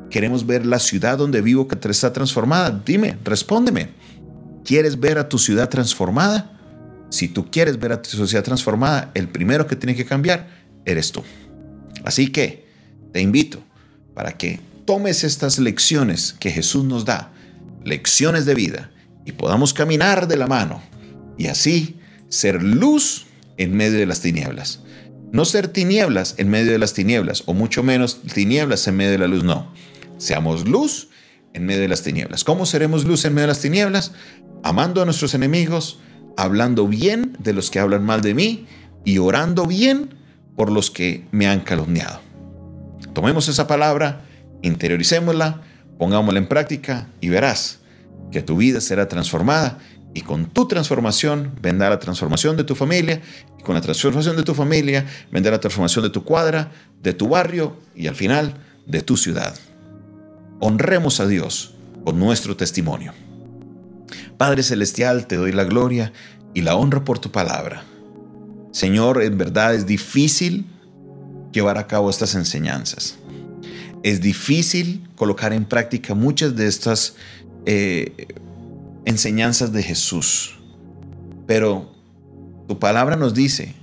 ¿Queremos 0.09 0.45
ver 0.45 0.65
la 0.65 0.79
ciudad 0.79 1.17
donde 1.17 1.41
vivo 1.41 1.67
que 1.67 1.77
está 1.89 2.11
transformada? 2.11 2.81
Dime, 2.85 3.17
respóndeme. 3.23 3.89
¿Quieres 4.65 4.99
ver 4.99 5.17
a 5.17 5.29
tu 5.29 5.37
ciudad 5.37 5.69
transformada? 5.69 6.51
Si 7.09 7.27
tú 7.27 7.49
quieres 7.51 7.79
ver 7.79 7.91
a 7.91 8.01
tu 8.01 8.09
sociedad 8.09 8.43
transformada, 8.43 9.11
el 9.13 9.27
primero 9.27 9.67
que 9.67 9.75
tiene 9.75 9.95
que 9.95 10.05
cambiar 10.05 10.47
eres 10.85 11.11
tú. 11.11 11.23
Así 12.03 12.27
que 12.27 12.65
te 13.11 13.21
invito 13.21 13.63
para 14.13 14.37
que 14.37 14.59
tomes 14.85 15.23
estas 15.23 15.59
lecciones 15.59 16.35
que 16.39 16.51
Jesús 16.51 16.83
nos 16.83 17.05
da, 17.05 17.31
lecciones 17.83 18.45
de 18.45 18.55
vida, 18.55 18.91
y 19.25 19.33
podamos 19.33 19.73
caminar 19.73 20.27
de 20.27 20.37
la 20.37 20.47
mano 20.47 20.81
y 21.37 21.47
así 21.47 21.99
ser 22.29 22.61
luz 22.63 23.27
en 23.57 23.75
medio 23.75 23.99
de 23.99 24.05
las 24.05 24.21
tinieblas. 24.21 24.81
No 25.31 25.45
ser 25.45 25.67
tinieblas 25.67 26.35
en 26.37 26.49
medio 26.49 26.71
de 26.71 26.79
las 26.79 26.93
tinieblas, 26.93 27.43
o 27.45 27.53
mucho 27.53 27.83
menos 27.83 28.21
tinieblas 28.33 28.87
en 28.87 28.97
medio 28.97 29.11
de 29.11 29.17
la 29.19 29.27
luz, 29.27 29.43
no. 29.43 29.71
Seamos 30.17 30.67
luz 30.67 31.09
en 31.53 31.65
medio 31.65 31.81
de 31.81 31.87
las 31.87 32.03
tinieblas. 32.03 32.43
¿Cómo 32.43 32.65
seremos 32.65 33.05
luz 33.05 33.23
en 33.25 33.33
medio 33.33 33.47
de 33.47 33.53
las 33.53 33.61
tinieblas? 33.61 34.11
Amando 34.63 35.01
a 35.01 35.05
nuestros 35.05 35.33
enemigos, 35.33 35.99
hablando 36.37 36.87
bien 36.87 37.37
de 37.39 37.53
los 37.53 37.71
que 37.71 37.79
hablan 37.79 38.03
mal 38.03 38.21
de 38.21 38.33
mí 38.33 38.65
y 39.05 39.19
orando 39.19 39.65
bien 39.65 40.15
por 40.55 40.71
los 40.71 40.91
que 40.91 41.25
me 41.31 41.47
han 41.47 41.61
calumniado. 41.61 42.19
Tomemos 43.13 43.47
esa 43.47 43.67
palabra, 43.67 44.21
interioricémosla, 44.61 45.61
pongámosla 45.97 46.39
en 46.39 46.47
práctica 46.47 47.07
y 47.19 47.29
verás 47.29 47.79
que 48.31 48.41
tu 48.41 48.57
vida 48.57 48.81
será 48.81 49.07
transformada 49.07 49.79
y 50.13 50.21
con 50.21 50.45
tu 50.45 50.67
transformación 50.67 51.51
vendrá 51.61 51.89
la 51.89 51.99
transformación 51.99 52.57
de 52.57 52.63
tu 52.63 52.75
familia 52.75 53.21
y 53.59 53.63
con 53.63 53.75
la 53.75 53.81
transformación 53.81 54.35
de 54.35 54.43
tu 54.43 54.53
familia 54.53 55.05
vendrá 55.31 55.51
la 55.51 55.59
transformación 55.59 56.03
de 56.03 56.09
tu 56.09 56.23
cuadra, 56.23 56.71
de 57.01 57.13
tu 57.13 57.29
barrio 57.29 57.77
y 57.95 58.07
al 58.07 58.15
final 58.15 58.55
de 58.85 59.01
tu 59.01 59.17
ciudad. 59.17 59.55
Honremos 60.59 61.19
a 61.19 61.27
Dios 61.27 61.73
con 62.03 62.19
nuestro 62.19 62.55
testimonio. 62.55 63.13
Padre 64.37 64.63
Celestial, 64.63 65.27
te 65.27 65.35
doy 65.35 65.51
la 65.51 65.63
gloria 65.63 66.13
y 66.53 66.61
la 66.61 66.75
honra 66.75 67.03
por 67.03 67.19
tu 67.19 67.31
palabra. 67.31 67.83
Señor, 68.71 69.21
en 69.21 69.37
verdad 69.37 69.75
es 69.75 69.85
difícil 69.85 70.65
llevar 71.51 71.77
a 71.77 71.87
cabo 71.87 72.09
estas 72.09 72.35
enseñanzas. 72.35 73.17
Es 74.03 74.21
difícil 74.21 75.07
colocar 75.15 75.53
en 75.53 75.65
práctica 75.65 76.15
muchas 76.15 76.55
de 76.55 76.67
estas 76.67 77.15
eh, 77.65 78.27
enseñanzas 79.05 79.71
de 79.71 79.83
Jesús. 79.83 80.57
Pero 81.45 81.91
tu 82.67 82.79
palabra 82.79 83.15
nos 83.15 83.33
dice 83.33 83.75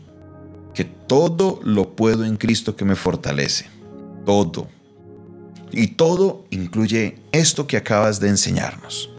que 0.74 0.84
todo 0.84 1.60
lo 1.62 1.94
puedo 1.94 2.24
en 2.24 2.36
Cristo 2.36 2.74
que 2.74 2.84
me 2.84 2.96
fortalece. 2.96 3.66
Todo. 4.24 4.68
Y 5.70 5.88
todo 5.88 6.46
incluye 6.50 7.18
esto 7.32 7.66
que 7.66 7.76
acabas 7.76 8.20
de 8.20 8.28
enseñarnos. 8.28 9.10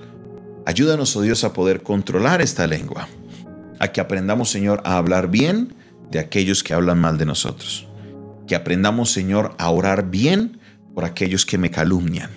Ayúdanos, 0.66 1.16
oh 1.16 1.22
Dios, 1.22 1.44
a 1.44 1.54
poder 1.54 1.84
controlar 1.84 2.42
esta 2.42 2.66
lengua. 2.68 3.08
A 3.80 3.90
que 3.90 4.02
aprendamos, 4.02 4.50
Señor, 4.50 4.82
a 4.86 4.98
hablar 4.98 5.30
bien 5.32 5.74
de 6.12 6.20
aquellos 6.20 6.64
que 6.64 6.74
hablan 6.74 7.00
mal 7.00 7.18
de 7.18 7.26
nosotros. 7.26 7.88
Que 8.48 8.56
aprendamos, 8.56 9.12
Señor, 9.12 9.56
a 9.58 9.70
orar 9.70 10.10
bien 10.10 10.60
por 10.94 11.06
aquellos 11.06 11.46
que 11.46 11.58
me 11.58 11.72
calumnian. 11.72 12.32